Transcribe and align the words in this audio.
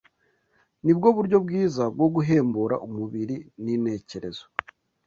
ni 0.83 0.91
bwo 0.97 1.07
buryo 1.17 1.37
bwiza 1.45 1.83
bwo 1.95 2.07
guhembura 2.15 2.75
umubiri 2.87 3.35
n’intekerezo 3.63 4.45